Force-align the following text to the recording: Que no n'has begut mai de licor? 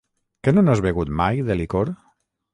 Que 0.47 0.53
no 0.55 0.63
n'has 0.63 0.81
begut 0.85 1.13
mai 1.21 1.45
de 1.51 1.61
licor? 1.61 1.95